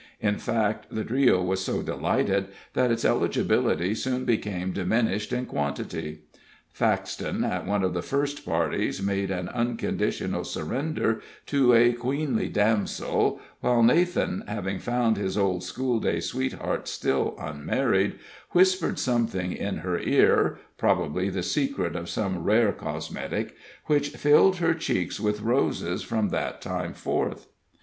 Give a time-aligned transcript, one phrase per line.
[0.19, 6.21] In fact, the trio was so delighted, that its eligibility soon became diminished in quantity.
[6.73, 13.39] Faxton, at one of the first parties, made an unconditional surrender to a queenly damsel,
[13.59, 18.15] while Nathan, having found his old schoolday sweetheart still unmarried,
[18.53, 23.53] whispered something in her ear (probably the secret of some rare cosmetic),
[23.85, 27.45] which filled her cheeks with roses from that time forth.